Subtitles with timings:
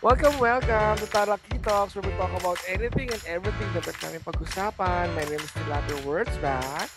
[0.00, 5.12] Welcome, welcome to Taraki Talks where we talk about anything and everything ba't namin pag-usapan.
[5.12, 6.88] My name is Tilato Words back.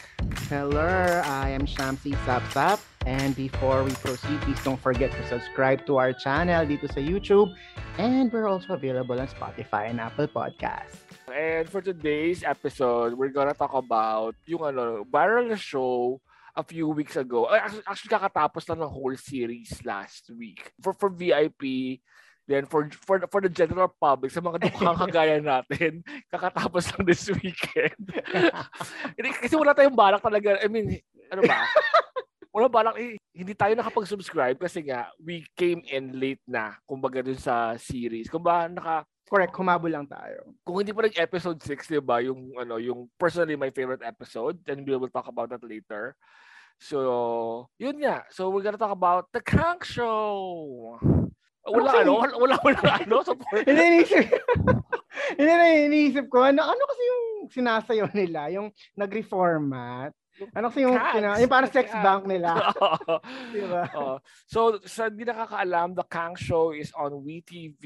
[0.48, 2.80] Hello, I am Shamsi Sapsap.
[3.04, 7.52] And before we proceed, please don't forget to subscribe to our channel dito sa YouTube.
[8.00, 11.04] And we're also available on Spotify and Apple Podcasts.
[11.28, 16.24] And for today's episode, we're gonna talk about yung ano, viral na show
[16.56, 17.52] a few weeks ago.
[17.52, 20.72] Actually, actually kakatapos lang ng whole series last week.
[20.80, 22.00] For for VIP,
[22.44, 27.28] Then for for for the general public, sa mga dukhang kagaya natin, kakatapos lang this
[27.32, 28.04] weekend.
[29.44, 30.60] Kasi wala tayong balak talaga.
[30.60, 31.00] I mean,
[31.32, 31.64] ano ba?
[32.54, 37.34] wala balak, eh, hindi tayo nakapag-subscribe kasi nga, we came in late na, kumbaga dun
[37.34, 38.30] sa series.
[38.30, 38.96] Kumbaga, naka,
[39.34, 40.54] Correct, humabol lang tayo.
[40.62, 44.62] Kung hindi pa nag episode 6, 'di ba, yung ano, yung personally my favorite episode,
[44.62, 46.14] then we will talk about that later.
[46.78, 48.30] So, yun nga.
[48.30, 51.00] So, we're gonna talk about the Kank Show.
[51.64, 53.64] Wala ano, wala wala, wala ano support.
[53.64, 54.28] iniisip.
[55.40, 58.68] Hindi iniisip ko ano ano kasi yung sinasayaw nila, yung
[59.00, 60.12] nag-reformat.
[60.58, 62.02] Ano kasi yung, sina, yung parang sex yeah.
[62.02, 62.58] bank nila.
[63.54, 63.86] diba?
[63.94, 64.18] Oh.
[64.50, 67.84] So, sa hindi nakakaalam, The Kang Show is on WeTV.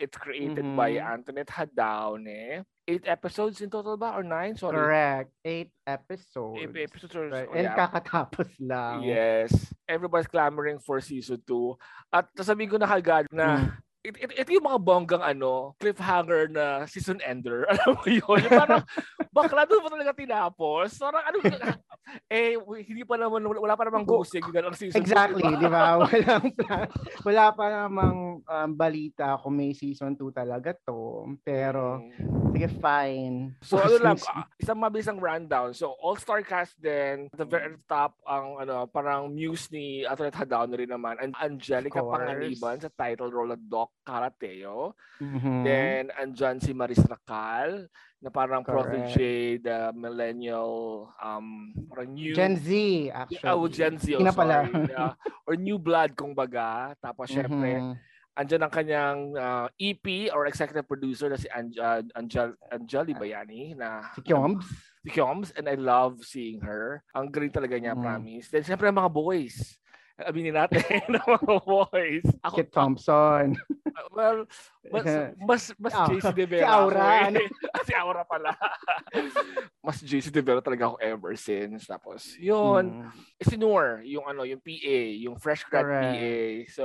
[0.00, 0.80] It's created mm-hmm.
[0.80, 4.18] by Antoinette Hadaune eight episodes in total ba?
[4.18, 4.58] Or nine?
[4.58, 4.74] Sorry.
[4.74, 5.30] Correct.
[5.46, 6.58] Eight episodes.
[6.58, 7.14] Eight episodes.
[7.14, 7.46] Or, right.
[7.54, 7.78] And yeah.
[7.78, 9.06] kakatapos lang.
[9.06, 9.54] Yes.
[9.86, 11.78] Everybody's clamoring for season 2.
[12.10, 16.48] At sasabihin ko na kagad na mm it, it, ito yung mga bonggang ano, cliffhanger
[16.48, 17.66] na season ender.
[17.70, 18.40] Alam mo yun?
[18.48, 18.82] Yung parang,
[19.28, 20.96] bakla doon pa talaga tinapos.
[20.96, 21.38] Parang ano,
[22.32, 22.56] eh,
[22.88, 26.00] hindi pa naman, wala pa namang ghosting ang season Exactly, di ba?
[26.00, 26.88] Walang plan.
[27.28, 31.28] Wala pa namang um, balita kung may season 2 talaga to.
[31.44, 32.56] Pero, mm.
[32.56, 33.52] sige, fine.
[33.60, 35.76] So, ano lang, uh, isang mabilisang rundown.
[35.76, 37.28] So, all-star cast din.
[37.28, 41.20] At the very top, ang ano, parang muse ni Atlet Hadawn rin naman.
[41.20, 44.96] And Angelica Panganiban sa title role of Doc Karateo.
[45.20, 45.58] Mm-hmm.
[45.62, 47.86] Then, andyan si Maris Racal
[48.20, 48.90] na parang Correct.
[48.90, 52.34] protege, the millennial, um, parang new...
[52.34, 52.68] Gen Z,
[53.12, 53.48] actually.
[53.48, 54.16] Oh, Gen Z.
[54.16, 54.66] Oh, pala.
[54.68, 55.14] uh,
[55.46, 56.92] or new blood, kung baga.
[57.00, 57.38] Tapos, mm-hmm.
[57.38, 57.70] syempre,
[58.36, 64.08] andyan ang kanyang uh, EP or executive producer na si Ange- uh, Angel Bayani na
[64.16, 64.64] si Kyoms.
[65.04, 67.04] Si Kyoms and I love seeing her.
[67.12, 68.00] Ang great talaga niya, mm.
[68.00, 68.48] promise.
[68.48, 69.80] Then syempre mga boys
[70.26, 70.82] aminin natin
[71.14, 72.26] ng mga boys.
[72.44, 73.56] Ako, Kit Thompson.
[74.12, 74.44] well,
[74.90, 75.06] mas,
[75.48, 76.64] mas, mas oh, JC De Vera.
[76.64, 77.08] Si Aura.
[77.30, 77.48] Ako, eh.
[77.86, 78.52] si Aura pala.
[79.80, 81.88] mas JC De Vera talaga ako ever since.
[81.88, 83.08] Tapos, yun.
[83.08, 83.12] Hmm.
[83.40, 86.12] Si Noor, yung ano, yung PA, yung fresh grad Correct.
[86.16, 86.36] PA.
[86.72, 86.84] So,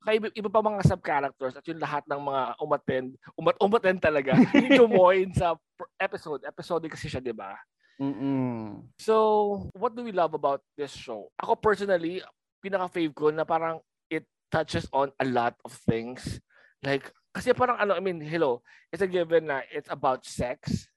[0.00, 4.80] kaya iba, pa mga sub-characters at yung lahat ng mga umattend, umat, umattend talaga, hindi
[4.80, 5.52] join sa
[6.00, 6.40] episode.
[6.48, 7.52] Episode kasi siya, di ba?
[8.00, 8.88] Mm-mm.
[8.96, 11.28] So, what do we love about this show?
[11.36, 12.24] Ako personally,
[12.60, 16.40] pinaka-fave ko na parang it touches on a lot of things.
[16.84, 18.62] Like, kasi parang ano, I mean, hello,
[18.92, 20.88] it's a given na it's about sex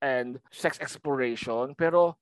[0.00, 1.74] and sex exploration.
[1.76, 2.16] Pero,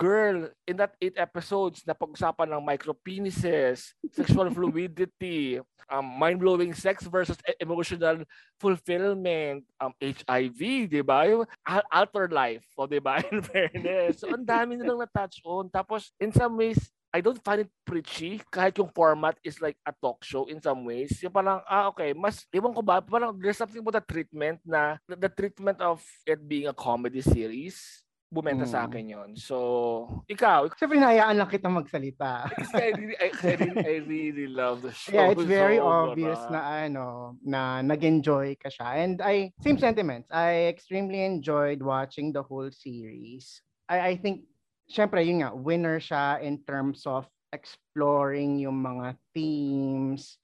[0.00, 5.60] girl, in that eight episodes, na pag-usapan ng micropenises, sexual fluidity,
[5.92, 8.24] um, mind-blowing sex versus e-, emotional
[8.58, 11.28] fulfillment, um, HIV, di ba?
[11.28, 11.46] Yung
[11.92, 13.20] alter life, o di ba?
[13.30, 14.24] In fairness.
[14.24, 15.68] So, ang dami nilang na-touch on.
[15.70, 16.80] Tapos, in some ways,
[17.12, 20.88] I don't find it preachy kahit yung format is like a talk show in some
[20.88, 21.12] ways.
[21.20, 24.96] Yung parang, ah, okay, mas, iwan ko ba, parang there's something about the treatment na,
[25.04, 28.02] the treatment of it being a comedy series,
[28.32, 28.72] bumenta mm.
[28.72, 29.30] sa akin yon.
[29.36, 30.72] So, ikaw.
[30.72, 32.48] Siyempre, nahayaan lang kita magsalita.
[32.80, 35.12] I really, I, I, really, I really love the show.
[35.12, 39.04] Yeah, it's very so, obvious na ano, na nag-enjoy ka siya.
[39.04, 40.32] And I, same sentiments.
[40.32, 43.60] I extremely enjoyed watching the whole series.
[43.84, 44.48] I, I think
[44.92, 50.36] syempre yun nga, winner siya in terms of exploring yung mga themes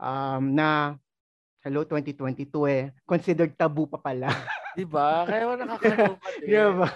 [0.00, 0.96] um, na
[1.60, 4.32] hello 2022 eh considered taboo pa pala.
[4.76, 5.28] 'Di ba?
[5.28, 6.48] Kaya wala nakakaloka din.
[6.48, 6.88] Diba?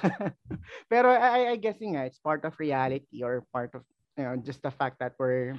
[0.92, 3.84] Pero I, I guess nga it's part of reality or part of
[4.16, 5.52] you know just the fact that we're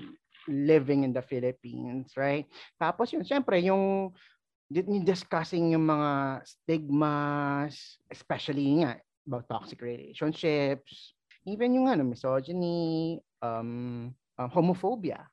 [0.50, 2.46] living in the Philippines, right?
[2.78, 4.14] Tapos yun, syempre yung
[5.06, 11.15] discussing yung mga stigmas, especially nga about toxic relationships,
[11.46, 15.30] even yung ano, misogyny, um, uh, homophobia.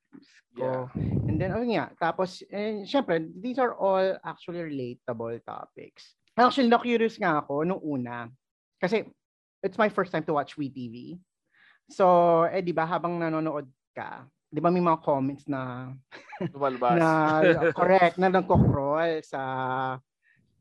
[0.53, 0.85] So, yeah.
[1.29, 6.14] And then, oh nga, tapos, eh, syempre, these are all actually relatable topics.
[6.37, 8.29] Actually, na-curious nga ako nung una.
[8.76, 9.09] Kasi,
[9.64, 11.17] it's my first time to watch WeTV.
[11.88, 15.88] So, eh, di ba, habang nanonood ka, di ba may mga comments na
[17.00, 17.08] na
[17.73, 19.41] correct na nagko-crawl sa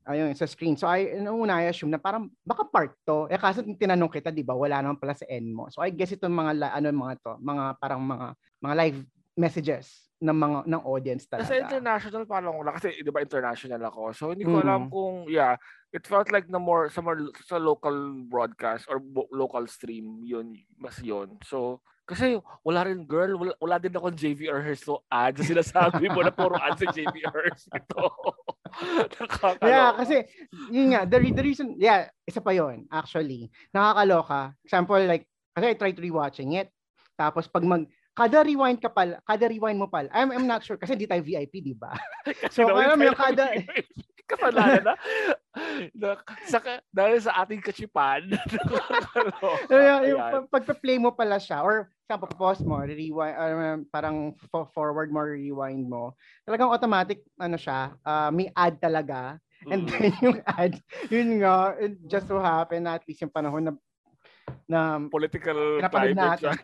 [0.07, 0.77] ayun, sa screen.
[0.77, 3.29] So, I, nung una, I assume na parang baka part to.
[3.29, 5.69] Eh, kasi tinanong kita, di ba, wala naman pala sa end mo.
[5.69, 8.27] So, I guess itong mga, ano mga to, mga parang mga,
[8.61, 8.99] mga live
[9.37, 11.49] messages ng mga ng audience talaga.
[11.49, 14.13] Kasi international parang wala kasi 'di ba international ako.
[14.13, 14.69] So hindi ko mm-hmm.
[14.69, 15.57] alam kung yeah,
[15.89, 20.53] it felt like na more sa more, sa local broadcast or bo- local stream yun
[20.77, 21.41] mas yun.
[21.41, 21.81] So
[22.11, 22.35] kasi
[22.67, 26.35] wala rin girl, wala, wala din ako JVR Hearst so ads sila sabi mo na
[26.35, 28.03] puro ads sa JVR Hearst ito.
[29.63, 30.27] yeah, kasi
[30.67, 33.47] yun nga, the, the reason, yeah, isa pa yon actually.
[33.71, 34.51] Nakakaloka.
[34.67, 35.23] Example like,
[35.55, 36.67] kasi I tried rewatching it.
[37.15, 37.87] Tapos pag mag,
[38.21, 41.25] kada rewind ka pala, kada rewind mo pala, I'm, I'm not sure kasi di tayo
[41.25, 41.97] VIP, di ba?
[42.53, 43.57] so, alam mo yung kada...
[44.29, 44.95] Kasalanan na.
[45.91, 46.09] na
[46.47, 48.31] sa, dahil sa ating kachipan.
[50.07, 54.37] yung, pagpa-play mo pala siya, or sa pause mo, rewind, uh, parang
[54.71, 56.15] forward mo, rewind mo,
[56.47, 59.41] talagang automatic, ano siya, uh, may ad talaga.
[59.67, 59.89] And mm.
[59.89, 60.73] then yung ad,
[61.11, 63.73] yun nga, it just so happen at least yung panahon na
[64.71, 66.55] na political climate natin.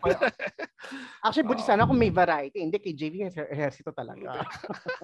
[1.28, 2.64] Actually, buti sana kung may variety.
[2.64, 4.48] Hindi, kay JV Ejercito talaga.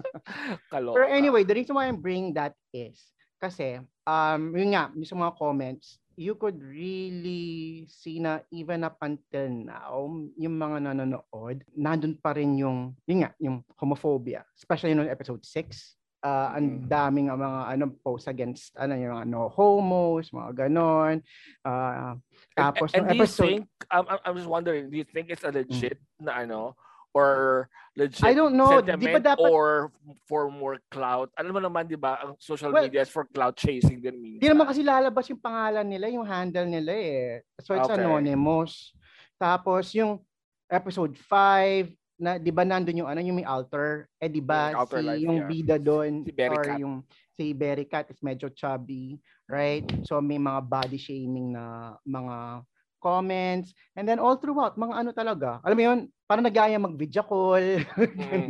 [0.72, 2.96] Pero anyway, the reason why I'm bringing that is,
[3.36, 3.76] kasi,
[4.08, 9.52] um, yun nga, yung sa mga comments, you could really see na even up until
[9.52, 10.08] now,
[10.40, 14.48] yung mga nanonood, nandun pa rin yung, yun nga, yung homophobia.
[14.56, 19.26] Especially noong episode 6 uh, ang daming uh, mga ano posts against ano yung mga
[19.28, 21.20] no homos, mga ganon.
[21.60, 22.16] Uh,
[22.56, 25.44] tapos and, and episode, do you think I'm, I'm just wondering, do you think it's
[25.44, 25.60] a mm.
[25.60, 26.24] legit mm.
[26.24, 26.74] na ano
[27.14, 28.82] or legit I don't know.
[28.82, 29.92] di ba dapat, or
[30.26, 31.30] for more clout?
[31.38, 34.42] Ano mo naman, di ba, ang social well, media is for clout chasing din minsan.
[34.42, 37.46] Di naman kasi lalabas yung pangalan nila, yung handle nila eh.
[37.62, 38.02] So it's okay.
[38.02, 38.96] anonymous.
[39.38, 40.18] Tapos yung
[40.66, 44.06] episode 5, na 'di ba nandoon yung ano yung may altar?
[44.22, 45.48] Eh 'di ba si life, yung yeah.
[45.48, 46.94] bida doon si or yung
[47.34, 49.18] si Berrycat is medyo chubby
[49.50, 49.84] right?
[50.08, 52.64] So may mga body shaming na mga
[53.04, 53.76] comments.
[53.92, 57.60] And then all throughout mga ano talaga alam mo yun parang nagaya mag video call
[58.00, 58.48] mm.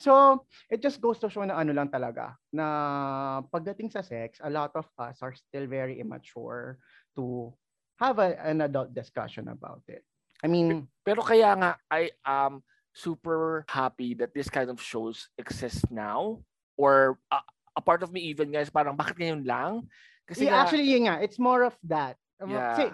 [0.00, 0.42] so
[0.72, 4.72] it just goes to show na ano lang talaga na pagdating sa sex a lot
[4.72, 6.80] of us are still very immature
[7.12, 7.52] to
[8.00, 10.02] have a, an adult discussion about it
[10.44, 12.60] I mean, pero kaya nga I am
[12.92, 16.44] super happy that this kind of shows exist now
[16.76, 17.42] or uh,
[17.72, 19.88] a part of me even guys parang bakit ngayon lang?
[20.28, 22.20] Kasi yeah, nga, actually yun nga, it's more of that.
[22.44, 22.76] Um, yeah.
[22.76, 22.84] Kasi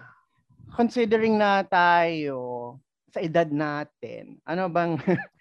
[0.78, 2.78] considering na tayo
[3.10, 4.94] sa edad natin, ano bang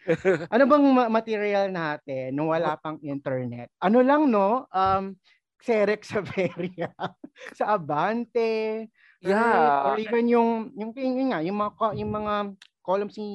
[0.54, 3.70] ano bang material natin nung wala pang internet?
[3.86, 5.14] Ano lang no, um
[5.60, 6.90] Xerex sa Feria,
[7.60, 8.88] sa Abante,
[9.20, 9.84] Yeah.
[9.84, 12.34] Or even yung yung yung nga, yung mga yung mga
[12.84, 13.30] columns ni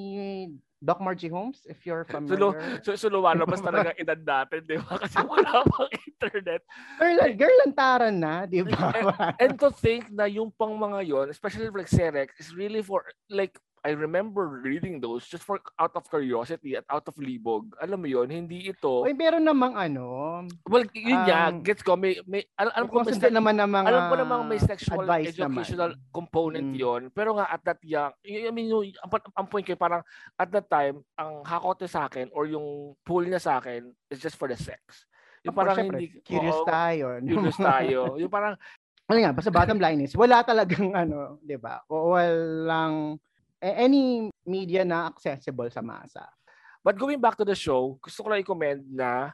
[0.84, 2.60] Doc Margie Holmes, if you're familiar.
[2.84, 5.00] So, so, so lumalabas talaga edad natin, di ba?
[5.00, 6.60] Kasi wala pang internet.
[7.00, 8.92] Girl, girl lantaran na, di ba?
[8.92, 9.08] and,
[9.40, 13.00] and to think na yung pang mga yon, especially like Serex, is really for,
[13.32, 17.68] like, I remember reading those just for out of curiosity at out of libog.
[17.76, 19.04] Alam mo yon hindi ito.
[19.04, 20.40] Ay, meron namang ano.
[20.64, 23.86] Well, yun um, ya, gets ko may, may alam, alam ko may naman ng mga
[23.92, 26.16] alam ko namang may sexual educational naman.
[26.16, 26.80] component mm.
[26.80, 30.00] yon pero nga at that young, I mean, yung, ang, ang point ko parang
[30.40, 34.40] at that time, ang hakote sa akin or yung pool niya sa akin is just
[34.40, 35.04] for the sex.
[35.44, 37.20] Yung parang syempre, hindi curious oo, tayo.
[37.20, 37.98] Curious tayo.
[38.24, 38.56] yung parang
[39.12, 41.84] ano nga, basta bottom line is, wala talagang ano, di ba?
[41.84, 43.20] Walang
[43.64, 46.28] any media na accessible sa masa.
[46.84, 49.32] But going back to the show, gusto ko lang i-commend na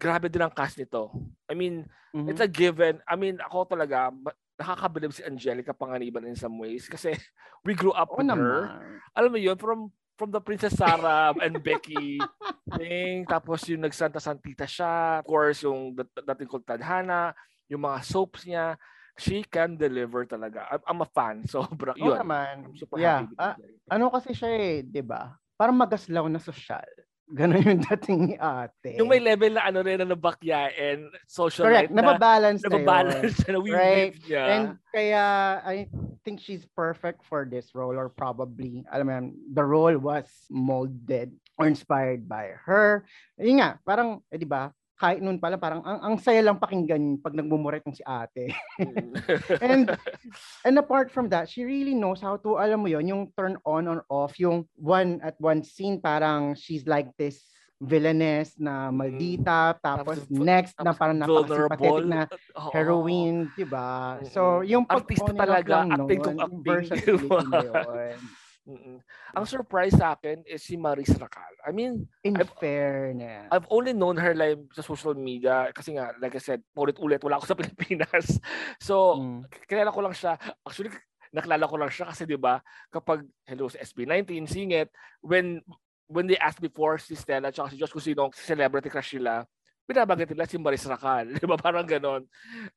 [0.00, 1.12] grabe din ang cast nito.
[1.44, 1.84] I mean,
[2.16, 2.32] mm-hmm.
[2.32, 3.04] it's a given.
[3.04, 4.08] I mean, ako talaga,
[4.58, 7.12] nakakabilib si Angelica Panganiban in some ways kasi
[7.66, 8.40] we grew up with naman.
[8.40, 8.62] her.
[9.12, 12.18] Alam mo yun, from from the Princess Sarah and Becky
[12.78, 17.30] thing, tapos yung nagsanta santita siya, of course, yung dating called Tadhana,
[17.70, 18.74] yung mga soaps niya,
[19.18, 20.64] she can deliver talaga.
[20.70, 21.44] I'm, I'm a fan.
[21.50, 21.92] Sobra.
[21.98, 22.18] Oo yun.
[22.22, 22.72] naman.
[22.72, 23.26] I'm super yeah.
[23.26, 23.36] happy.
[23.36, 23.54] Ah,
[23.90, 25.34] ano kasi siya eh, di ba?
[25.58, 26.86] Parang magaslaw na social.
[27.36, 28.96] Ganon yung dating ni ate.
[28.96, 31.92] Yung may level na ano rin na nabakyain, social Correct.
[31.92, 34.16] Na, nababalance na nababalance na, na right?
[34.24, 34.44] niya.
[34.48, 35.24] And kaya
[35.60, 35.92] I
[36.24, 41.36] think she's perfect for this role or probably, alam mo yan, the role was molded
[41.60, 43.04] or inspired by her.
[43.36, 47.22] Yun nga, parang, eh, di ba, kahit noon pala parang ang, ang saya lang pakinggan
[47.22, 48.50] pag nagmumuret ng si ate.
[48.82, 49.14] Mm.
[49.64, 49.84] and
[50.66, 53.86] and apart from that, she really knows how to alam mo yon yung turn on
[53.86, 57.46] or off yung one at one scene parang she's like this
[57.78, 59.78] villainess na maldita mm.
[59.78, 62.20] tapos, tapos next tapos na parang napaka-sympathetic na
[62.74, 63.52] heroine, oh.
[63.54, 64.18] 'di ba?
[64.34, 66.90] So, yung pag artista talaga, acting kung acting.
[68.68, 69.00] Mm-mm.
[69.32, 71.56] Ang surprise sa akin is si Maris Racal.
[71.64, 76.12] I mean, in I've, fairness, I've only known her live sa social media kasi nga,
[76.20, 78.36] like I said, ulit-ulit, wala ako sa Pilipinas.
[78.76, 79.48] So, mm.
[79.64, 80.36] kilala ko lang siya.
[80.60, 80.92] Actually,
[81.32, 82.56] nakilala ko lang siya kasi 'di ba
[82.88, 84.88] kapag hello sa SB19 singit
[85.20, 85.60] when
[86.08, 89.44] when they asked before si Stella at si Josh kung sino celebrity crush nila,
[89.84, 91.32] binabanggit nila si Maris Racal.
[91.36, 91.60] Di ba?
[91.60, 92.24] Parang ganon.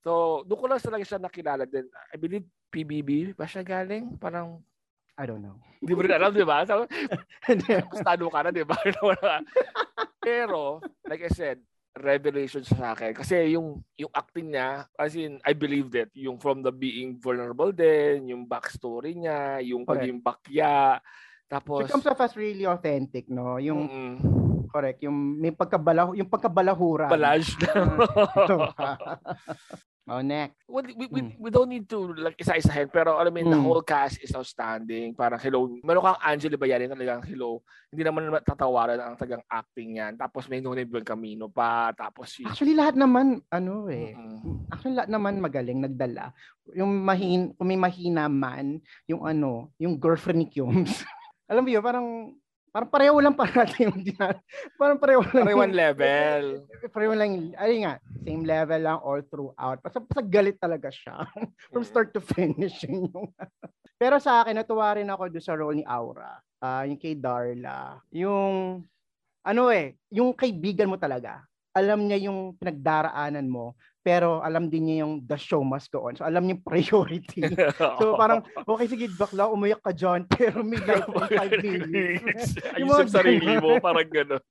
[0.04, 1.88] So, doon ko lang talaga siya nakilala din.
[2.12, 4.20] I believe PBB ba siya galing?
[4.20, 4.60] Parang
[5.18, 5.60] I don't know.
[5.82, 6.62] Hindi mo rin alam, di ba?
[6.70, 6.86] So,
[7.90, 8.78] Gustado ka na, di ba?
[10.26, 11.58] Pero, like I said,
[11.98, 13.12] revelation sa akin.
[13.12, 16.14] Kasi yung yung acting niya, as in, I believed it.
[16.16, 20.08] Yung from the being vulnerable din, yung backstory niya, yung Correct.
[20.08, 21.02] pagiging bakya.
[21.52, 23.60] Tapos, it comes off as really authentic, no?
[23.60, 24.16] Yung mm,
[24.72, 27.12] correct, yung may pagkabalah yung pagkabalahura.
[27.12, 27.74] balage na.
[30.10, 30.58] oh, next.
[30.66, 31.36] Well, we, we, Mm.
[31.38, 35.14] we don't need to like isa-isahin pero alam mo yun, the whole cast is outstanding.
[35.14, 37.62] Parang hello, meron kang Angela Bayani talagang hello.
[37.92, 40.16] Hindi naman tatawaran ang tagang acting yan.
[40.18, 41.92] Tapos may Buen Camino pa.
[41.94, 42.48] Tapos si...
[42.48, 44.16] Actually lahat naman ano eh.
[44.16, 44.72] Mm-mm.
[44.72, 46.32] Actually lahat naman magaling nagdala.
[46.74, 51.04] Yung mahin kung may mahina man, yung ano, yung girlfriend ni Kyums.
[51.52, 52.08] alam mo yun, parang
[52.72, 54.40] parang pareho lang parati yung dina-
[54.80, 55.44] parang pareho lang.
[55.44, 56.44] Parewan level.
[56.90, 59.78] pareho lang, ay nga, same level lang all throughout.
[59.84, 61.28] Basta, basta galit talaga siya.
[61.72, 62.88] From start to finish.
[62.88, 63.28] yun yung
[64.00, 66.40] Pero sa akin, natuwa rin ako doon sa role ni Aura.
[66.58, 68.00] Ah, yung kay Darla.
[68.10, 68.82] Yung,
[69.44, 71.44] ano eh, yung kaibigan mo talaga.
[71.72, 76.18] Alam niya yung pinagdaraanan mo, pero alam din niya yung the show must go on.
[76.18, 77.42] So alam niya yung priority.
[78.02, 82.58] so parang, okay, sige, bakla, umayak ka dyan, pero may life in five minutes.
[82.82, 84.44] Yung Ayos mga yung sarili mo, parang gano'n.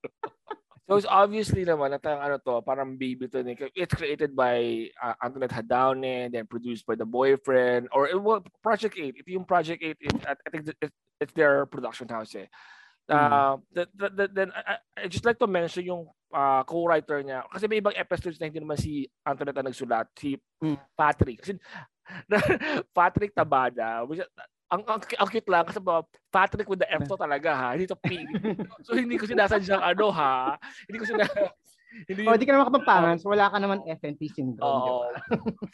[0.91, 3.55] So it's obviously naman at ang ano to, parang baby to ni.
[3.79, 8.99] It's created by uh, Antoinette Hadaune, then produced by the boyfriend or it, well, Project
[8.99, 9.15] 8.
[9.23, 10.91] Ito yung Project 8, it, I I think it,
[11.23, 12.51] it's their production house eh.
[13.11, 17.43] Uh, th- th- th- then I, I just like to mention yung uh, co-writer niya
[17.51, 20.77] kasi may ibang episodes na hindi naman si Antoinette ang nagsulat, si Mm.
[20.93, 21.41] Patrick.
[21.41, 21.57] Kasi
[22.97, 24.21] Patrick Tabada, which,
[24.71, 25.83] ang, ang, ang cute lang kasi
[26.31, 28.23] Patrick with the F to talaga ha, hindi to P.
[28.87, 30.55] so hindi ko sinasadyang ano ha,
[30.87, 31.27] hindi ko sina
[32.07, 34.63] hindi oh, di ka naman kapampangan, so wala ka naman FNP syndrome.
[34.63, 35.11] Oo.
[35.11, 35.19] ba?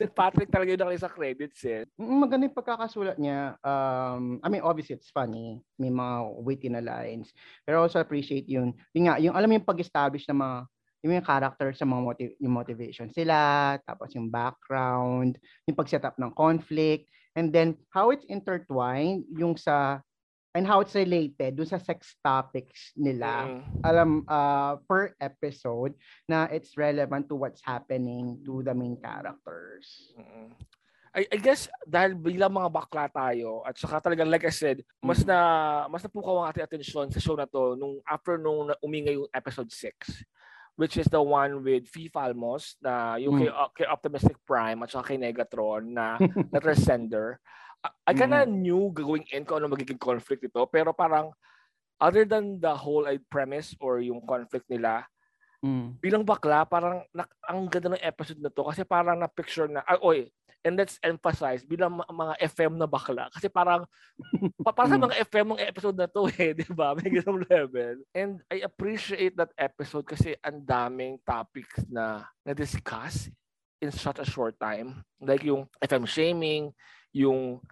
[0.01, 1.85] Si Patrick talaga yung nakalagay sa credits eh.
[2.01, 3.61] Mm, Maganda yung pagkakasulat niya.
[3.61, 5.61] Um, I mean, obviously, it's funny.
[5.77, 7.37] May mga witty na lines.
[7.69, 8.73] Pero also appreciate yun.
[8.97, 10.59] Yung nga, yung alam mo yung pag-establish ng mga
[11.05, 16.17] yung mga character sa mga motiv- yung motivation sila, tapos yung background, yung pag-set up
[16.19, 17.07] ng conflict,
[17.37, 20.01] and then how it's intertwined yung sa
[20.57, 23.61] and how it's related dun sa sex topics nila Mm.
[23.85, 25.93] alam uh, per episode
[26.25, 30.17] na it's relevant to what's happening to the main characters.
[30.17, 30.57] Mm.
[31.17, 35.21] I, I guess dahil bilang mga bakla tayo at saka talagang like I said, mas
[35.21, 35.29] Mm.
[35.29, 35.39] na
[35.89, 39.69] mas napukaw ang ating atensyon sa show na to nung after nung umingay yung episode
[39.69, 40.25] 6
[40.77, 44.93] which is the one with Fee Falmos na yung kay, uh, kay Optimistic Prime at
[44.93, 46.21] saka kay Negatron na
[46.53, 47.41] letter sender.
[47.87, 51.31] I, I kinda knew going in kung ano magiging conflict ito pero parang
[51.97, 55.07] other than the whole premise or yung conflict nila
[55.65, 55.97] Mm.
[55.99, 59.97] bilang bakla, parang nak- ang ganda ng episode na to kasi parang na-picture na, ah,
[60.05, 60.29] oy,
[60.61, 63.89] and let's emphasize, bilang mga FM na bakla, kasi parang,
[64.63, 65.09] pa- para sa Mm.
[65.09, 66.93] mga FM ng episode na to eh, di ba?
[66.93, 68.05] May ganung level.
[68.13, 73.33] And I appreciate that episode kasi ang daming topics na na-discuss
[73.81, 75.03] in such a short time.
[75.19, 76.77] Like yung FM shaming,
[77.17, 77.65] yung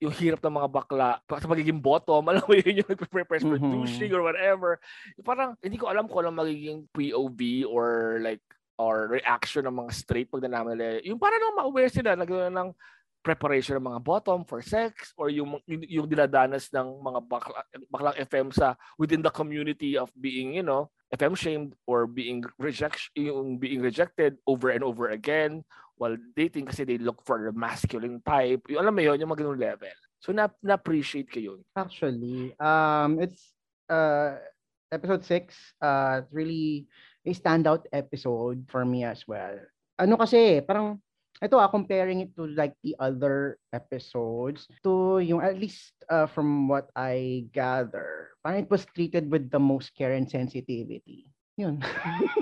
[0.00, 3.72] yung hirap ng mga bakla sa magiging bottom, alam mo yun yung nagpe-prepare for Mhm.
[3.76, 4.80] douching or whatever.
[5.20, 8.40] Parang hindi ko alam kung ano magiging POV or like
[8.80, 11.04] or reaction ng mga straight pag nalaman nila.
[11.04, 12.72] Yung parang lang ma-aware sila nagkaroon ng
[13.20, 17.60] preparation ng mga bottom for sex or yung yung, yung dinadanas ng mga bakla,
[17.92, 23.12] baklang FM sa within the community of being, you know, FM shamed or being reject
[23.12, 25.60] yung being rejected over and over again
[26.00, 28.64] while dating kasi they look for the masculine type.
[28.72, 29.98] Yung, alam mo yun, yung mga level.
[30.24, 31.60] So na na-appreciate ko yun.
[31.76, 33.52] Actually, um, it's
[33.92, 34.40] uh,
[34.88, 35.52] episode 6,
[35.84, 36.88] uh, it's really
[37.28, 39.60] a standout episode for me as well.
[40.00, 40.96] Ano kasi, parang
[41.40, 46.68] ito ah, comparing it to like the other episodes to yung at least uh, from
[46.68, 51.28] what I gather, parang it was treated with the most care and sensitivity.
[51.56, 51.80] Yun.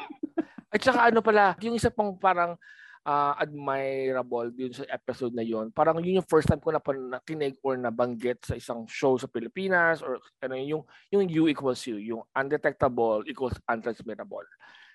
[0.74, 2.58] At saka ano pala, yung isa pang parang
[3.06, 5.70] ah, admirable dun sa episode na yun.
[5.70, 10.02] Parang yun yung first time ko na nakinig or nabanggit sa isang show sa Pilipinas
[10.02, 14.44] or ano yung yung U equals U, yung undetectable equals untransmittable.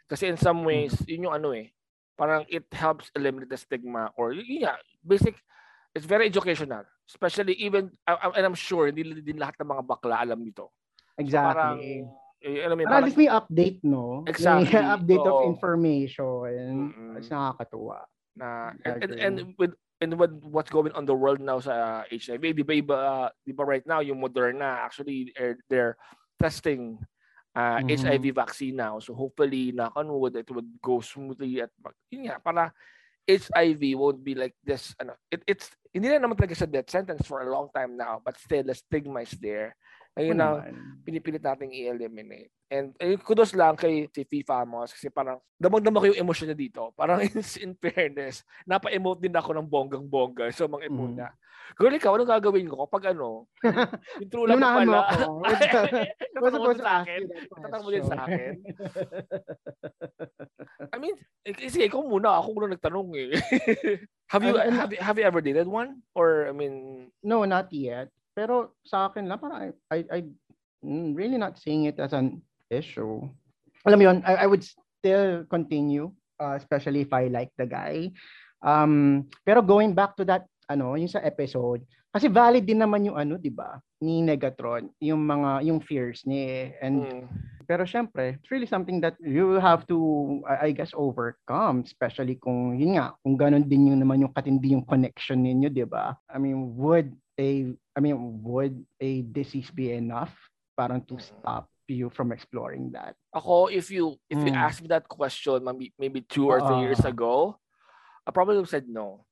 [0.09, 1.71] Kasi in some ways, yun yung ano eh,
[2.13, 5.35] parang it helps eliminate the stigma or yun nga, basic,
[5.95, 6.83] it's very educational.
[7.03, 10.71] Especially even, and I'm sure, hindi din lahat ng mga bakla alam nito.
[11.19, 12.22] Parang, Exactly.
[12.43, 14.23] Eh, alam mo yun, Para at parang- least may update, no?
[14.27, 15.49] Exactly, May update of oo.
[15.49, 16.91] information.
[16.91, 17.17] Mm-mm.
[17.17, 18.03] It's nakakatuwa.
[18.35, 22.41] na and, and, and with and with what's going on the world now sa HIV,
[22.57, 22.97] di ba iba,
[23.45, 25.95] di ba right now yung Moderna actually they're, they're
[26.41, 26.97] testing
[27.55, 27.93] uh, Mhm.
[28.01, 28.97] HIV vaccine now.
[28.97, 31.69] So hopefully, knock on wood, it would go smoothly at
[32.09, 32.73] yun nga, para
[33.29, 34.91] HIV won't be like this.
[34.99, 38.17] Ano, it, it's, hindi na naman talaga sa death sentence for a long time now,
[38.19, 39.77] but still, the stigma is there.
[40.13, 40.61] Ayun ang
[41.01, 42.53] pinipilit nating i-eliminate.
[42.69, 46.59] And eh, kudos lang kay si FIFA Amos kasi parang damang-dama ko yung emosyon niya
[46.59, 46.93] dito.
[46.93, 47.33] Parang in,
[47.65, 51.17] in fairness, napa-emote din ako ng bonggang-bongga sa mga emote Mm.
[51.17, 51.29] niya.
[51.73, 53.47] Girl, ikaw, anong gagawin ko kapag ano?
[54.21, 55.07] Yung true love Inunahan mo pala.
[55.07, 55.31] ako.
[56.35, 57.21] Tatanong mo din sa akin.
[57.55, 58.51] Tatanong mo din sa akin.
[60.91, 61.15] I mean,
[61.45, 62.37] eh, kasi ikaw muna.
[62.37, 63.29] Ako muna nagtanong eh.
[64.27, 66.03] have you Ano- ano- have you, have you ever dated one?
[66.13, 68.11] Or, I mean, no, not yet.
[68.33, 70.19] Pero sa akin lang, parang I, I, I
[70.81, 73.21] mm, really not seeing it as an issue.
[73.85, 76.09] Alam mo yun, I, I would still continue,
[76.41, 78.09] uh, especially if I like the guy.
[78.63, 83.17] Um, pero going back to that, ano, yung sa episode, kasi valid din naman yung
[83.17, 83.81] ano, 'di ba?
[84.05, 86.77] Ni Negatron, yung mga yung fears eh.
[86.79, 87.25] And mm,
[87.65, 89.97] pero syempre, it's really something that you have to,
[90.45, 91.87] I guess, overcome.
[91.87, 95.87] Especially kung, yun nga, kung ganun din yung naman yung katindi yung connection ninyo, di
[95.87, 96.15] ba?
[96.27, 100.33] I mean, would a, I mean, would a disease be enough
[100.77, 101.21] parang to Mm.
[101.21, 103.13] stop you from exploring that?
[103.33, 104.61] ako, if you if you Mm.
[104.61, 107.09] asked me that question maybe, maybe two or three years Ah.
[107.09, 107.57] ago,
[108.25, 109.25] I probably would said no.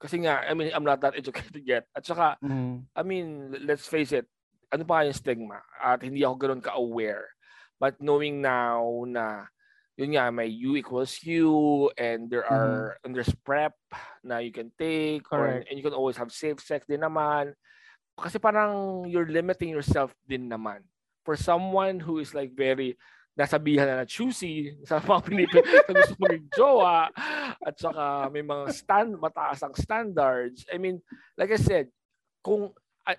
[0.00, 1.84] Kasi nga, I mean, I'm not that educated yet.
[1.92, 2.88] At saka, Mm.
[2.96, 4.24] I mean, let's face it,
[4.72, 5.60] ano pa yung stigma?
[5.76, 7.28] At hindi ako ganoon ka-aware.
[7.76, 9.44] But knowing now na,
[10.00, 13.76] yun nga, may U equals U, and there are, and there's PrEP
[14.24, 15.68] na you can take, or, Correct.
[15.68, 17.52] and you can always have safe sex din naman.
[18.16, 20.88] Kasi parang you're limiting yourself din naman.
[21.28, 22.96] For someone who is like very,
[23.36, 27.12] nasabihan na na choosy, sa mga pinipili na gusto maging jowa,
[27.60, 30.64] at saka may mga stand, mataas ang standards.
[30.72, 31.04] I mean,
[31.36, 31.92] like I said,
[32.40, 32.72] kung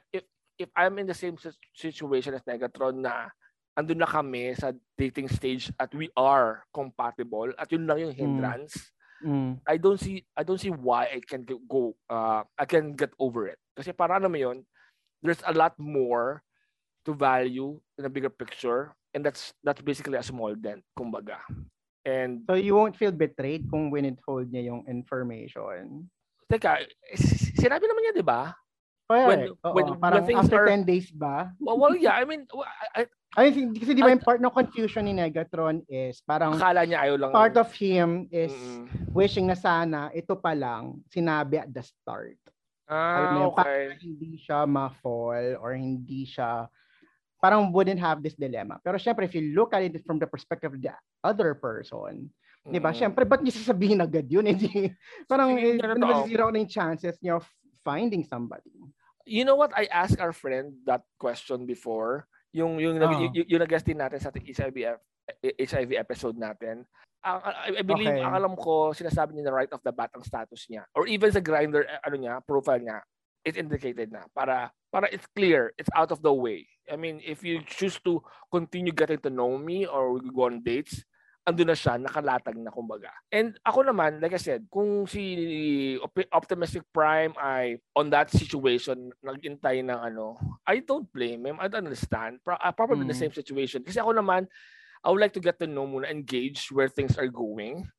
[0.09, 0.25] if
[0.57, 3.29] if I'm in the same sit- situation as Negatron na
[3.73, 8.75] andun na kami sa dating stage at we are compatible at yun lang yung hindrance,
[9.21, 9.61] Mm.
[9.69, 13.45] I don't see I don't see why I can go uh I can get over
[13.45, 13.61] it.
[13.77, 14.65] Kasi para ano yun,
[15.21, 16.41] there's a lot more
[17.05, 21.37] to value in a bigger picture and that's that's basically a small dent kumbaga.
[22.01, 26.09] And So you won't feel betrayed kung withhold niya yung information.
[26.49, 26.81] teka,
[27.61, 28.57] sinabi naman niya 'di ba?
[29.05, 29.53] Correct.
[29.61, 31.53] Oo, when- when parang things after are- 10 days ba?
[31.61, 32.49] Well, well yeah, I mean,
[32.97, 36.83] I, I- mean, kasi di ba yung part ng confusion ni Negatron is parang akala
[36.83, 37.31] niya ayaw lang.
[37.31, 38.83] part of him is Mm.
[39.15, 42.35] wishing na sana ito pa lang sinabi at the start.
[42.91, 43.83] Ah, Alam mo yun, okay.
[44.03, 46.67] hindi siya ma-fall or hindi siya
[47.39, 48.77] parang wouldn't have this dilemma.
[48.83, 50.93] Pero syempre, if you look at it from the perspective of the
[51.25, 52.29] other person,
[52.67, 52.93] di ba?
[52.93, 54.45] Syempre, ba't niya sasabihin agad yun?
[54.51, 54.93] Hindi,
[55.25, 57.47] parang eh, ko na yung chances niya of
[57.81, 58.69] finding somebody.
[59.25, 59.73] You know what?
[59.73, 62.29] I asked our friend that question before.
[62.51, 63.21] Yung yung nag- Ah.
[63.31, 64.77] yung, yung nag-guest din natin sa ating HIV
[65.41, 66.83] HIV episode natin.
[67.21, 68.25] Ang I, I believe Okay.
[68.25, 71.29] ang alam ko sinasabi niya na right off the bat ang status niya or even
[71.29, 72.99] sa grinder ano niya, profile niya,
[73.45, 76.65] it's indicated na para para it's clear, it's out of the way.
[76.91, 78.19] I mean, if you choose to
[78.51, 81.05] continue getting to know me or we go on dates,
[81.41, 83.09] ando na siya, nakalatag na kumbaga.
[83.33, 89.09] And ako naman, like I said, kung si Op- Optimistic Prime ay on that situation,
[89.25, 90.37] nagintay ng ano,
[90.69, 91.57] I don't blame him.
[91.57, 92.45] I don't understand.
[92.45, 93.23] Pro- uh, probably the Mm.
[93.25, 93.81] same situation.
[93.81, 94.45] Kasi ako naman,
[95.01, 97.89] I would like to get to know muna, engage where things are going.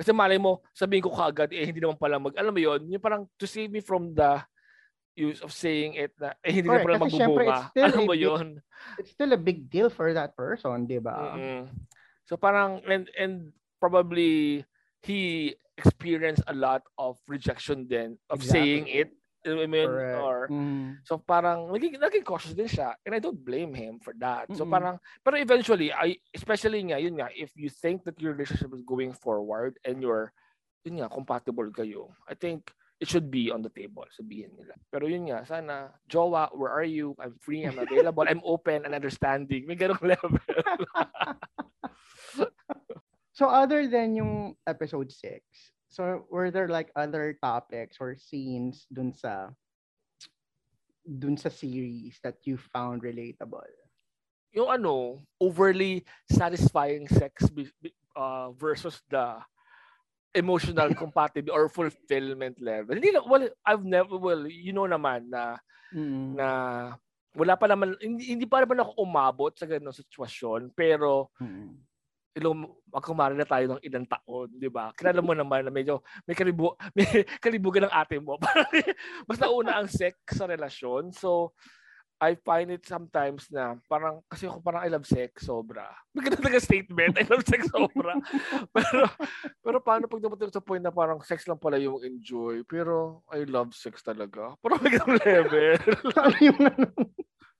[0.00, 3.04] Kasi malay mo, sabihin ko kaagad, eh, hindi naman pala mag, alam mo yon yung
[3.04, 4.40] parang to save me from the
[5.12, 6.86] use of saying it na, eh, hindi na Correct.
[6.88, 7.84] pala Kasi syempre, magbubunga.
[7.92, 8.46] Alam mo big- yun?
[8.96, 11.36] It's still a big deal for that person, di ba?
[11.36, 11.68] Mm-mm.
[12.30, 13.50] So parang and and
[13.82, 14.62] probably
[15.02, 19.10] he experienced a lot of rejection then of saying it.
[19.42, 20.14] I mean, Correct.
[20.14, 21.00] or Mm.
[21.02, 24.46] so parang naging, naging cautious din siya and I don't blame him for that.
[24.54, 24.70] So Mm-mm.
[24.70, 24.94] parang
[25.26, 29.10] pero eventually I especially nga yun nga if you think that your relationship is going
[29.16, 30.30] forward and you're
[30.86, 32.14] yun nga compatible kayo.
[32.30, 34.76] I think it should be on the table sabihin nila.
[34.92, 37.16] Pero yun nga sana jowa where are you?
[37.18, 39.66] I'm free, I'm available, I'm open and understanding.
[39.66, 40.36] May ganung level.
[43.32, 45.40] So other than yung episode 6,
[45.88, 49.48] so were there like other topics or scenes dun sa
[51.06, 53.64] dun sa series that you found relatable?
[54.50, 57.46] yung ano, overly satisfying sex
[58.18, 59.38] uh, versus the
[60.34, 62.98] emotional compatibility or fulfillment level.
[62.98, 65.58] Hindi well, I've never, well, you know naman na,
[65.90, 66.38] Mm.
[66.38, 66.48] na
[67.34, 71.82] wala pa naman, hindi, hindi pa naman ako umabot sa ganung sitwasyon, pero Mm.
[72.38, 74.94] Ilong magkumari na tayo ng ilang taon, di ba?
[74.94, 78.38] Kilala mo naman na medyo may kalibu, may kalibugan ng ate mo.
[79.28, 81.10] Mas nauna ang sex sa relasyon.
[81.10, 81.54] So,
[82.20, 85.88] I find it sometimes na parang, kasi ako parang I love sex, sobra.
[86.14, 88.12] Maganda talaga statement, I love sex, sobra.
[88.76, 89.08] pero,
[89.64, 93.48] pero paano pag dumating sa point na parang sex lang pala yung enjoy, pero I
[93.48, 94.52] love sex talaga.
[94.60, 95.80] Parang magandang level.
[96.12, 96.60] ano yung?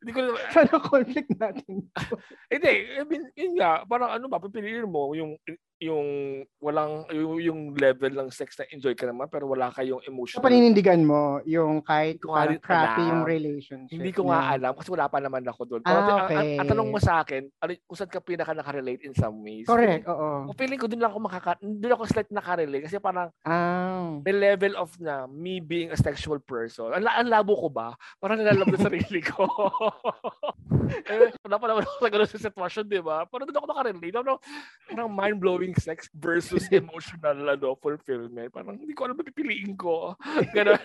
[0.00, 1.84] Hindi ko na, Sana conflict natin.
[2.52, 5.36] hindi, I mean, yun nga, parang ano ba, pipiliin mo yung
[5.80, 6.08] yung
[6.60, 10.44] walang yung, yung level ng sex na enjoy ka naman pero wala kayong Sa emotional.
[10.44, 13.10] paninindigan mo, yung kahit nga parang crappy alam.
[13.10, 13.96] yung relationship.
[13.96, 15.80] Hindi ko nga alam kasi wala pa naman ako doon.
[15.80, 16.58] Pero Ah, ang- ang, okay.
[16.60, 19.64] ang tanong mo sa akin, ano, kung saan ka pinaka nakarelate in some ways.
[19.64, 20.52] Correct, oo.
[20.52, 24.20] Feeling, feeling ko doon lang ako makaka doon ako slight nakarelate kasi parang Ah.
[24.20, 26.92] may level of na me being a sexual person.
[26.92, 27.96] Ang, ang labo ko ba?
[28.16, 29.48] Parang nilalab na sarili ko.
[31.06, 33.24] eh, wala pa naman ako sa ganun sa sitwasyon, di ba?
[33.24, 34.12] Parang doon ako nakarelate.
[34.12, 34.38] Parang,
[34.86, 38.50] parang mind-blowing sex versus emotional ano, fulfillment.
[38.50, 40.16] Parang hindi ko alam na pipiliin ko.
[40.56, 40.80] Ganun.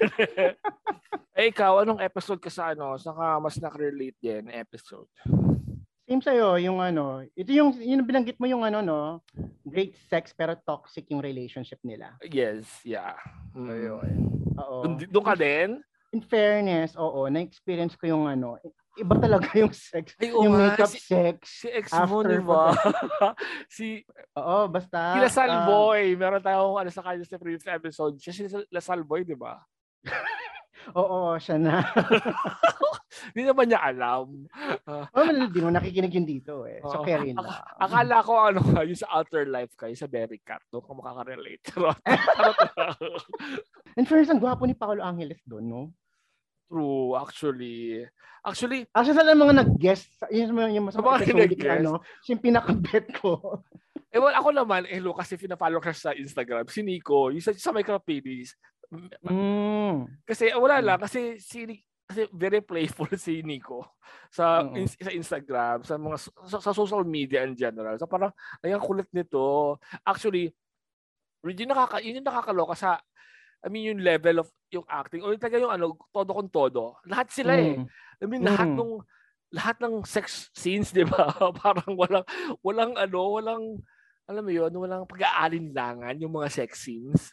[1.39, 2.95] eh, ikaw, anong episode ka sa ano?
[2.99, 5.09] Saka mas nakarelate din episode?
[6.05, 9.01] Same sa'yo, yung ano, ito yung, yung binanggit mo yung ano, no,
[9.65, 12.13] great sex pero toxic yung relationship nila.
[12.21, 13.17] Yes, yeah.
[13.57, 13.73] Mm.
[13.73, 14.09] Ayun.
[14.61, 15.01] Oo.
[15.01, 15.81] Doon ka din?
[16.13, 18.61] In fairness, oo, na-experience ko yung ano,
[18.95, 21.37] iba talaga yung sex, Ay, yung nga, makeup si- sex.
[21.63, 22.71] Si ex mo, di ba?
[23.75, 23.85] si
[24.39, 25.15] Oo, basta.
[25.15, 28.15] Si Lasal ah, Boy, meron tayong ano sa kanya sa previous episode.
[28.19, 29.59] Siya si Lasal Boy, di ba?
[30.99, 31.83] oo, siya na.
[33.31, 34.27] Hindi naman niya alam.
[34.85, 36.83] oh, well, di mo nakikinig yun dito eh.
[36.83, 37.41] So, carry na.
[37.41, 40.93] Ak- akala ko ano ka, yung sa Outer Life kayo, sa Berry Cat, doon ka
[40.93, 41.63] makaka-relate.
[43.97, 45.81] In fairness, ang gwapo ni Paolo Angeles doon, no?
[46.65, 48.05] True, actually.
[48.45, 51.81] Actually, Actually, sa mga nag-guest, sa- yun yung, yung Sa mga nag-guest?
[51.81, 53.61] ano, yung pinaka-bet ko.
[54.13, 56.69] eh well, ako naman, eh, hello, kasi pina-follow ka sa Instagram.
[56.69, 58.45] Si Nico, yung sa, sa Micropedia,
[58.93, 60.05] Mm.
[60.25, 61.65] Kasi wala lang kasi si
[62.05, 63.97] kasi very playful si Nico
[64.29, 67.97] sa in- sa Instagram, sa mga sa, sa social media in general.
[67.97, 68.29] So parang
[68.61, 69.77] ay ang kulit nito.
[70.05, 70.53] Actually,
[71.45, 73.01] yun yung nakaka yun yung nakakaloka sa
[73.63, 76.83] I mean yung level of yung acting o yung talaga yung ano todo kung todo.
[77.07, 77.79] Lahat sila eh.
[77.79, 77.85] Mm.
[78.21, 78.77] I mean lahat Mm.
[78.77, 78.93] nung
[79.53, 81.31] lahat ng sex scenes, 'di ba?
[81.63, 82.25] parang walang
[82.59, 83.63] walang ano, walang
[84.25, 87.29] alam mo yun, walang pag-aalinlangan yung mga sex scenes.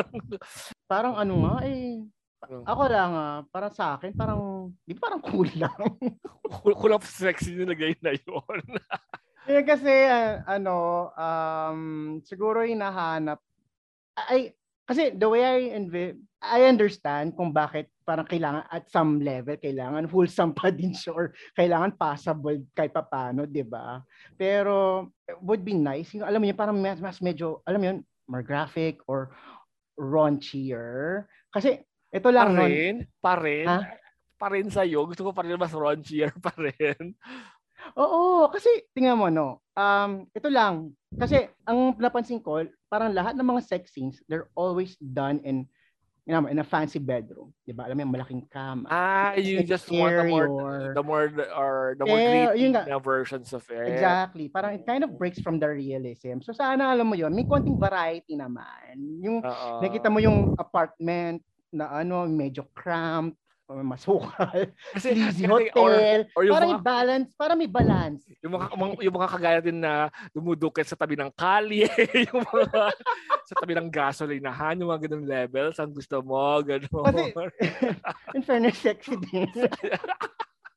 [0.84, 2.04] Parang ano nga eh.
[2.44, 5.72] Ako lang ah, parang sa akin, parang, di ba parang cool lang?
[6.60, 8.60] Kul- kulap sexy nilagay na yun.
[9.46, 11.80] Eh, kasi ah, ano, um,
[12.26, 13.38] siguro hinahanap,
[14.18, 14.50] ay,
[14.86, 20.06] kasi the way I envi- I understand kung bakit parang kailangan at some level kailangan
[20.06, 21.26] wholesome pa din siya or
[21.58, 24.00] kailangan passable kahit paano, 'di ba?
[24.38, 25.10] Pero
[25.42, 27.98] would be nice, yung, alam mo yun, parang mas, mas medyo, alam mo yun,
[28.30, 29.34] more graphic or
[29.98, 31.26] raunchier.
[31.50, 31.82] Kasi
[32.14, 33.78] ito pa lang nun, rin, pa rin, Ha?
[34.36, 35.08] pa rin sa'yo.
[35.08, 37.16] Gusto ko pa rin mas raunchier pa rin.
[37.94, 39.62] Oo, kasi tingnan mo no.
[39.78, 40.96] Um, ito lang.
[41.16, 45.64] Kasi ang napansin ko, parang lahat ng mga sex scenes, they're always done in
[46.26, 47.54] you know, in a fancy bedroom.
[47.64, 47.86] 'Di ba?
[47.86, 48.90] Alam mo, yung malaking kama.
[48.90, 50.50] Ah, you just want the more,
[50.92, 52.82] the more, or the more Eh, nga.
[52.90, 53.94] na versions of it.
[53.94, 54.50] Exactly.
[54.50, 56.42] Parang it kind of breaks from the realism.
[56.42, 58.98] So sana alam mo 'yon, may konting variety naman.
[59.22, 59.70] Yung Oo.
[59.78, 66.30] nakita mo yung apartment na ano, medyo cramped, masukal, Kasi, sleazy kasi- hotel.
[66.38, 68.22] or, or mga, may balance, parang may balance.
[68.38, 71.90] yung mga, mga- yung mga kagaya din na dumudukit sa tabi ng kalye,
[72.30, 72.94] yung mga
[73.42, 76.86] sa tabi ng gasolinahan, yung mga ganun levels, ang gusto mo, ganun.
[76.86, 77.34] Kasi-
[78.38, 79.50] In fairness, sexy din.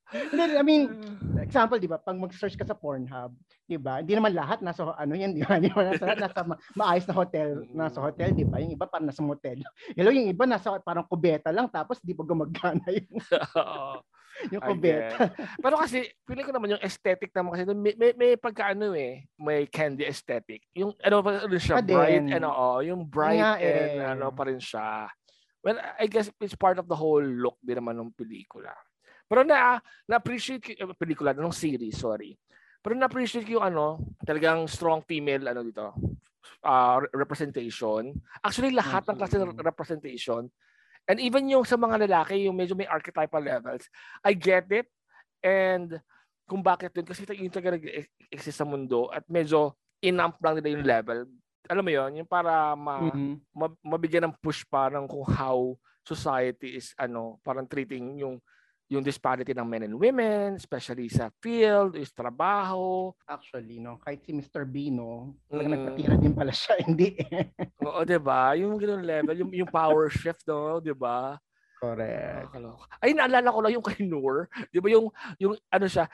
[0.09, 0.89] I mean,
[1.37, 3.29] example, di ba, pag mag-search ka sa Pornhub,
[3.69, 6.59] di ba, hindi naman lahat nasa, ano yan, di ba, di ba, nasa, nasa ma-
[6.73, 9.61] maayos na hotel, nasa hotel, di ba, yung iba parang nasa motel.
[9.93, 13.21] Hello, yung iba nasa parang kubeta lang, tapos di pa gumagana yung,
[14.49, 15.29] yung kubeta.
[15.61, 19.69] Pero kasi, feeling ko naman yung aesthetic naman kasi may, may, may pagkaano eh, may
[19.69, 20.65] candy aesthetic.
[20.73, 24.09] Yung ano pa rin siya, Ah, bright and oo, yung bright and eh.
[24.09, 25.05] ano pa rin siya.
[25.61, 28.71] Well, I guess it's part of the whole look din naman ng pelikula.
[29.29, 29.77] Pero na
[30.09, 32.33] na-appreciate ko yung pelikula ng series, sorry.
[32.81, 35.93] Pero na-appreciate ko yung ano, talagang strong female ano dito,
[36.65, 38.09] uh, representation.
[38.41, 40.49] Actually, lahat ng klase ng representation
[41.09, 43.89] And even yung sa mga lalaki, yung medyo may archetypal levels,
[44.21, 44.85] I get it.
[45.41, 45.97] And
[46.45, 49.73] kung bakit yun, kasi yung talaga nag-exist sa mundo at medyo
[50.05, 51.19] inamp lang nila yung level.
[51.65, 53.41] Alam mo yon yung para ma, Mhm.
[53.57, 55.73] ma- mabigyan ng push pa ng kung how
[56.05, 58.37] society is ano, parang treating yung
[58.89, 63.13] yung disparity ng men and women, especially sa field, is trabaho.
[63.27, 64.63] Actually, no, kahit si Mr.
[64.65, 65.75] B, no, talaga Mm.
[65.75, 67.53] nagpatira din pala siya, hindi eh.
[67.79, 68.59] Oo, 'di ba?
[68.59, 71.39] Yung ganung level, yung yung power shift, no, 'di ba?
[71.79, 72.51] Correct.
[72.51, 72.91] Nakakaloka.
[72.99, 74.51] Ay, naalala ko lang yung kay Noor.
[74.67, 75.07] Di ba yung,
[75.39, 76.11] yung ano siya,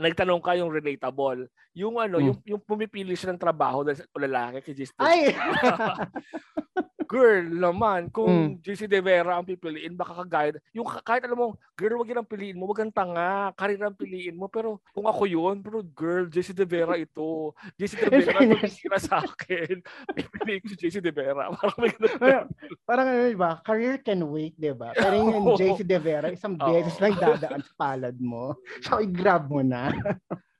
[0.00, 1.44] nagtanong ka yung relatable.
[1.76, 2.24] Yung ano, Hmm.
[2.24, 5.12] yung, yung pumipili siya ng trabaho dahil sa lalaki kay Justin.
[5.12, 5.34] Ay!
[7.04, 8.60] girl naman, kung Mm.
[8.60, 12.18] JC De Vera ang pipiliin, baka kagaya, yung ka- kahit alam mo, girl, wag yun
[12.18, 15.84] ang piliin mo, wag kang tanga, karir ang piliin mo, pero kung ako yun, pero
[15.84, 19.78] girl, JC De Vera ito, JC De Vera tumira sa akin,
[20.16, 22.12] pipiliin ko si JC De Vera, parang may ganun.
[22.16, 22.44] Parang,
[22.82, 23.52] parang ano, di ba?
[23.60, 24.90] Career can wait, di ba?
[24.92, 25.56] Pero yung Oo.
[25.56, 26.66] JC De Vera, isang Oo.
[26.66, 28.56] beses lang dadaan sa palad mo.
[28.80, 29.92] So, i-grab mo na.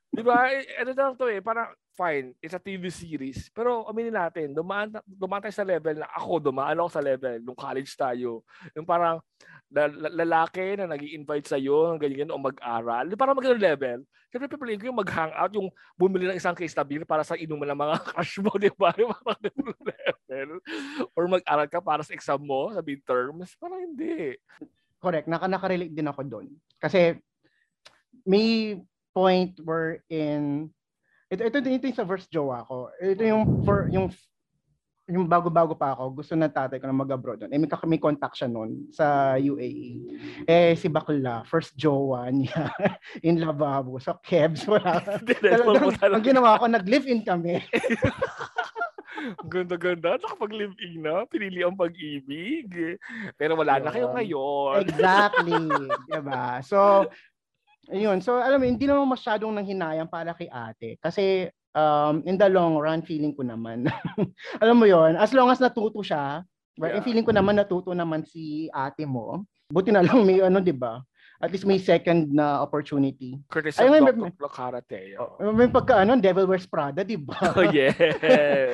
[0.07, 0.47] Di ba?
[0.47, 3.47] Eh, Ano lang to eh, parang fine, it's a TV series.
[3.55, 7.57] Pero aminin natin, dumaan, dumaan tayo sa level na ako, dumaan ako sa level nung
[7.57, 8.43] college tayo.
[8.75, 9.23] Yung parang
[9.71, 13.07] la- la- lalaki na nag invite sa'yo ng ganyan o mag-aral.
[13.07, 13.99] Di parang magandang level.
[14.29, 17.71] Siyempre, pipiliin ko yung mag-hangout, yung bumili ng isang case na beer para sa inuman
[17.71, 18.91] ng mga crush mo, di ba?
[18.99, 19.39] Yung parang
[19.89, 20.49] level.
[21.15, 23.55] Or mag-aral ka para sa exam mo, sa midterms.
[23.55, 24.35] Parang hindi.
[24.99, 25.31] Correct.
[25.31, 26.51] Naka, nakarelate din ako doon.
[26.75, 27.15] Kasi,
[28.27, 28.75] may
[29.15, 30.67] point where in
[31.31, 32.89] ito ito din ito yung sa verse jowa ko.
[33.01, 34.13] Ito yung for yung
[35.05, 37.53] yung bago-bago pa ako, gusto ng tatay ko na mag-abroad doon.
[37.53, 40.01] Eh, may, may contact siya noon sa UAE.
[40.49, 42.73] Eh, si Bakla, first jowa niya
[43.27, 44.01] in lavabo.
[44.01, 45.05] So, kebs, wala.
[45.45, 47.61] Talagang, ang ginawa ko, nag-live-in kami.
[49.53, 50.17] Ganda-ganda.
[50.17, 51.29] Nakapag-live-in na.
[51.29, 52.97] Pinili ang pag-ibig.
[53.37, 54.89] Pero wala na kayo ngayon.
[54.89, 55.69] Exactly.
[56.09, 56.65] diba?
[56.65, 57.09] So,
[57.91, 58.21] ayun.
[58.21, 60.97] So, alam mo, hindi naman masyadong nanghinayang para kay ate.
[61.01, 63.85] Kasi, um, in the long run, feeling ko naman.
[64.63, 66.41] alam mo yon as long as natuto siya,
[66.79, 66.95] right?
[66.95, 66.97] Yeah.
[66.97, 69.43] And feeling ko naman natuto naman si ate mo.
[69.69, 71.03] Buti na lang may ano, di ba?
[71.43, 73.35] At least may second na opportunity.
[73.51, 74.31] Courtesy Ay, of may- Dr.
[74.39, 75.35] Flo Carateo.
[75.51, 77.35] May pagka ano, Devil Wears Prada, di ba?
[77.59, 77.99] Oh, yes.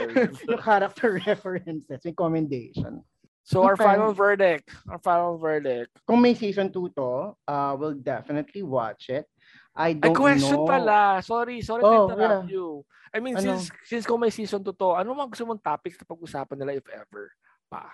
[0.45, 3.01] yung character references, may commendation.
[3.51, 4.71] So our final verdict.
[4.87, 5.91] Our final verdict.
[6.07, 9.27] Kung may season 2 to, uh, we'll definitely watch it.
[9.75, 10.67] I don't question know.
[10.67, 11.19] pala.
[11.19, 12.87] Sorry, sorry Oh, to interrupt you.
[13.11, 13.59] I mean, Ano?
[13.59, 16.79] since since kung may season 2 to, ano mga gusto mong topics na pag-usapan nila
[16.79, 17.27] if ever
[17.67, 17.91] pa?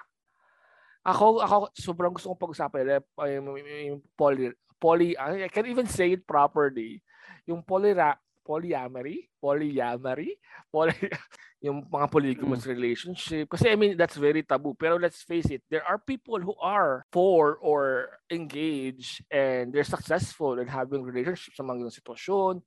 [1.02, 5.90] Ako, ako sobrang gusto kong pag-usapan nila yung, yung, yung poly, poly, I can't even
[5.90, 7.02] say it properly.
[7.50, 8.14] Yung polyra,
[8.48, 10.40] polyamory, polyamory,
[10.72, 10.96] poly,
[11.66, 12.72] yung mga polygamous mm.
[12.72, 13.52] relationship.
[13.52, 14.74] Kasi I mean, that's very taboo.
[14.80, 20.60] Pero let's face it, there are people who are for or engaged and they're successful
[20.60, 22.64] in having relationships sa mga sitwasyon.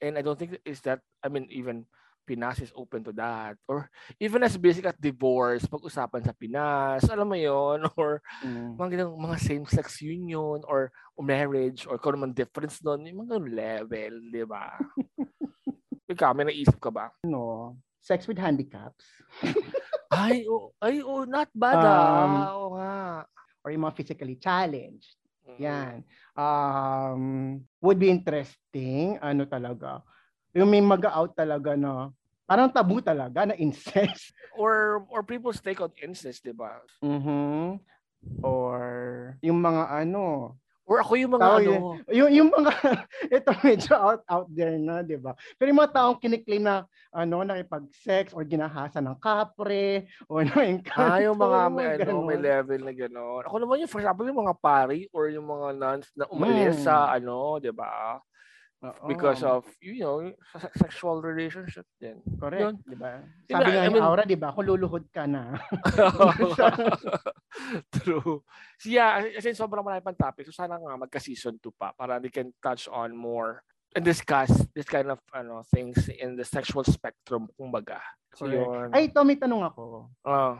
[0.00, 1.84] And I don't think is that, I mean, even
[2.30, 3.58] Pinas is open to that.
[3.66, 3.90] Or
[4.22, 8.78] even as basic at divorce, pag-usapan sa Pinas, alam mo yon Or Mm.
[8.78, 14.12] mga ganung, mga same-sex union or, marriage or kung naman difference doon, yung mga level,
[14.32, 14.72] di ba?
[16.08, 17.12] Ikaw, may naisip ka ba?
[17.26, 19.04] Ano, sex with handicaps
[20.10, 22.50] Ay, oh, ay, oh, not bad Um, ah.
[22.56, 22.96] Oo nga.
[23.60, 25.20] or yung mga physically challenged.
[25.44, 25.58] Mm.
[25.60, 25.94] Yan.
[26.34, 27.22] Um,
[27.84, 29.20] would be interesting.
[29.20, 30.00] Ano talaga.
[30.56, 32.10] Yung may mag-out talaga na
[32.50, 34.34] parang tabu talaga na incest.
[34.58, 36.82] Or or people's take on incest, di ba?
[37.06, 37.78] Mhm.
[38.42, 38.82] Or
[39.46, 40.58] yung mga ano,
[40.90, 42.72] Or ako yung mga Tawag ano, yung yung mga
[43.38, 45.38] ito medyo out out there na, 'di ba?
[45.54, 46.82] Pero yung mga taong kiniklaim na
[47.14, 50.50] ano nakipag-sex or ginahasa ng kapre o na
[50.98, 53.46] ah, yung mga may, ano, may level na gano'n.
[53.46, 56.82] Ako naman yung, for example, yung mga pari or yung mga nuns na umalis Mm.
[56.82, 58.18] sa ano, di ba?
[58.80, 59.04] Oo.
[59.12, 60.24] Because of, you know,
[60.56, 62.24] se- sexual relationship din.
[62.40, 62.74] correct, yun.
[62.80, 63.20] 'di ba?
[63.44, 64.56] Sabi nga I mean- Aura, 'di ba?
[64.56, 65.60] Kung luluhod ka na.
[68.00, 68.40] True.
[68.80, 70.48] So yeah, kasi sobrang marami pang topic.
[70.48, 73.60] So sana nga magka-season 2 pa para they can touch on more
[73.92, 78.00] and discuss this kind of ano things in the sexual spectrum kumbaga.
[78.38, 78.94] So yun.
[78.94, 80.08] Ay, Tommy, tanong ako.
[80.22, 80.56] Ah.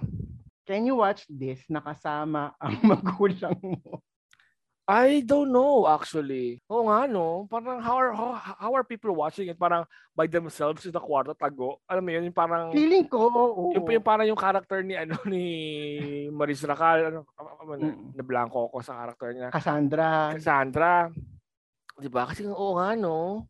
[0.66, 4.02] Can you watch this nakasama ang magulang mo?
[4.90, 6.58] I don't know actually.
[6.66, 7.46] Oo nga no.
[7.46, 9.54] Parang how are how, how are people watching it?
[9.54, 11.78] Parang by themselves in the kwarto tago.
[11.86, 13.70] Alam mo yun, yung parang Feeling ko, oo.
[13.70, 15.44] yung, yung parang yung character ni ano ni
[16.28, 18.18] Maris Racal ano, ano na, Mm.
[18.18, 19.48] na blanco ko sa character niya.
[19.54, 20.34] Cassandra.
[20.34, 20.92] Cassandra.
[21.94, 22.26] 'Di ba?
[22.26, 23.46] Kasi oo nga no.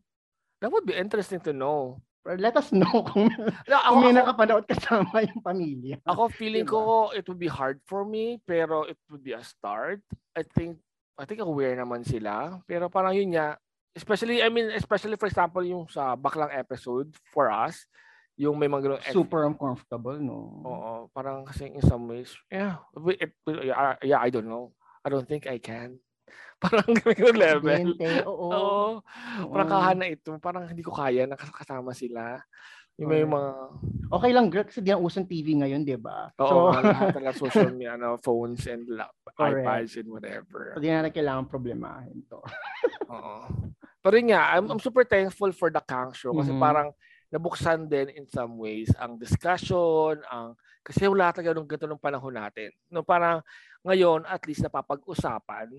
[0.61, 1.97] That would be interesting to know.
[2.21, 3.33] Let us know kung,
[3.65, 5.97] Na, ako, kung may ako, nakapanood kasama yung pamilya.
[6.05, 6.77] ako feeling Diba?
[6.77, 6.81] ko
[7.17, 10.05] it would be hard for me pero it would be a start.
[10.37, 10.77] I think
[11.19, 12.59] I think aware naman sila.
[12.65, 13.59] Pero parang yun nga,
[13.95, 17.83] especially I mean especially for example yung sa baklang episode for us,
[18.39, 20.63] yung may mga ganung Super uncomfortable, no?
[20.63, 22.79] Oo, parang kasi in some ways, yeah,
[23.19, 24.71] it, yeah, yeah, I don't know.
[25.03, 25.99] I don't think I can.
[26.61, 27.73] Parang ganung level.
[27.73, 28.53] Bente, oo.
[28.53, 28.89] Oo.
[29.41, 29.49] Oo.
[29.49, 32.37] Parang kahana ito, parang hindi ko kaya nakasama sila.
[32.99, 33.51] Yung may mga...
[34.11, 36.27] Okay lang, girl, kasi di ang usong TV ngayon, di ba?
[36.43, 40.75] Oo, so, lahat ng social media, ano, phones and lap, iPads and whatever.
[40.75, 42.43] So, di na kailangan problemahin to.
[43.15, 43.47] Oo.
[44.01, 46.59] Pero yun nga, I'm, I'm super thankful for the Kang Show kasi Mhm.
[46.59, 46.89] parang
[47.31, 52.35] nabuksan din in some ways ang discussion, ang kasi wala talaga nung ganito nung panahon
[52.35, 52.73] natin.
[52.91, 53.39] No, parang
[53.87, 55.71] ngayon at least napapag-usapan,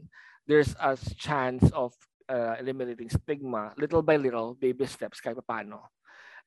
[0.49, 1.93] there's a chance of
[2.31, 5.93] uh, eliminating stigma little by little, baby steps kahit paano.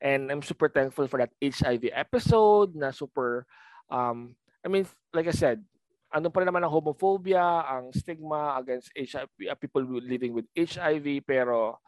[0.05, 3.49] And I'm super thankful for that HIV episode na super
[3.89, 5.65] um I mean like I said,
[6.13, 11.25] ano pa rin naman ang homophobia, ang stigma against HIV, uh, people living with HIV
[11.25, 11.81] pero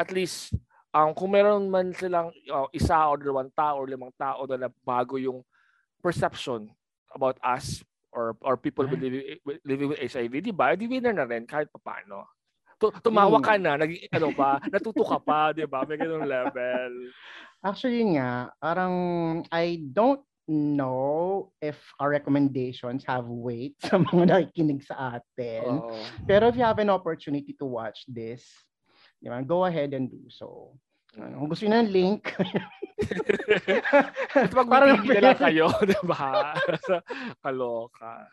[0.00, 0.56] at least
[0.96, 5.20] um, kung meron man silang uh, isa o dalawang tao or limang tao na bago
[5.20, 5.44] yung
[6.00, 6.72] perception
[7.12, 10.74] about us or or people with living, with- living with HIV, di ba?
[10.74, 12.26] Di winner na rin kahit paano.
[12.80, 15.84] Tu- Tumawa ka na, naging ano pa, natuto ka pa, di ba?
[15.84, 17.12] May ganung level.
[17.60, 18.94] Actually nga, parang
[19.52, 25.84] I don't know if our recommendations have weight sa mga nakikinig sa atin.
[25.84, 25.92] Oo.
[26.24, 28.48] Pero if you have an opportunity to watch this,
[29.20, 30.72] di ba, go ahead and do so.
[31.18, 32.22] Ano, kung gusto niyo ng link,
[34.36, 36.54] At TV na lang kayo, di ba?
[37.42, 38.28] Kaloka.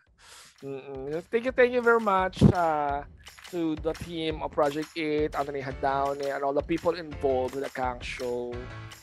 [0.62, 1.22] Mm-mm.
[1.30, 3.06] Thank you, thank you very much uh,
[3.54, 7.74] to the team of Project 8, Anthony Hadawne, and all the people involved with the
[7.74, 8.54] Kang Show.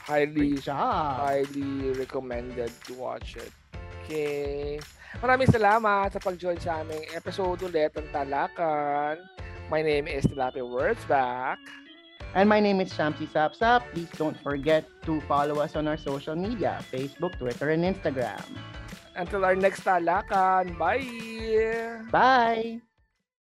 [0.05, 3.51] Highly, highly recommended to watch it.
[4.05, 4.77] Okay.
[5.23, 9.17] Maraming salamat sa pag-join sa aming episode ulit ng Talakan.
[9.73, 11.57] My name is Tilapia Words Back.
[12.33, 13.85] And my name is Shamsi Sapsap.
[13.93, 18.43] Please don't forget to follow us on our social media, Facebook, Twitter, and Instagram.
[19.15, 20.79] Until our next Talakan.
[20.79, 22.01] Bye!
[22.11, 22.94] Bye!